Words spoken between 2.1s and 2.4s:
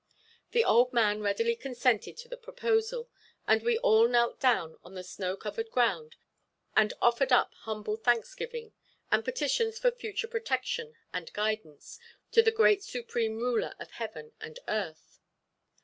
to the